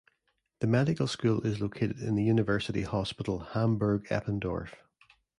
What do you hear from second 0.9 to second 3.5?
school is located in the University Hospital